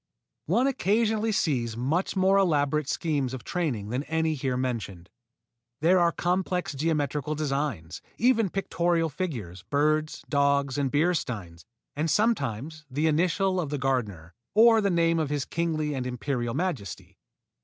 One 0.47 0.65
occasionally 0.65 1.31
sees 1.31 1.77
much 1.77 2.15
more 2.15 2.37
elaborate 2.37 2.89
schemes 2.89 3.35
of 3.35 3.43
training 3.43 3.89
than 3.89 4.01
any 4.05 4.33
here 4.33 4.57
mentioned. 4.57 5.11
There 5.79 5.99
are 5.99 6.11
complex 6.11 6.73
geometrical 6.73 7.35
designs, 7.35 8.01
even 8.17 8.49
pictorial 8.49 9.09
figures 9.09 9.61
birds, 9.61 10.23
dogs, 10.27 10.79
and 10.79 10.89
beer 10.89 11.13
steins 11.13 11.65
and 11.95 12.09
sometimes 12.09 12.83
the 12.89 13.05
initials 13.05 13.61
of 13.61 13.69
the 13.69 13.77
gardener, 13.77 14.33
or 14.55 14.81
the 14.81 14.89
name 14.89 15.19
of 15.19 15.29
his 15.29 15.45
kingly 15.45 15.93
and 15.93 16.07
imperial 16.07 16.55
majesty. 16.55 17.19